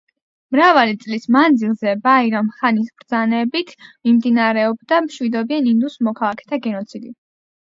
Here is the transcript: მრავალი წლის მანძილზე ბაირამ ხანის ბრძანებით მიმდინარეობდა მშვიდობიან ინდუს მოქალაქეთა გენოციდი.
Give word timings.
მრავალი 0.53 0.95
წლის 1.01 1.27
მანძილზე 1.35 1.93
ბაირამ 2.07 2.49
ხანის 2.61 2.89
ბრძანებით 3.01 3.75
მიმდინარეობდა 4.09 5.03
მშვიდობიან 5.09 5.71
ინდუს 5.75 6.01
მოქალაქეთა 6.09 6.61
გენოციდი. 6.67 7.17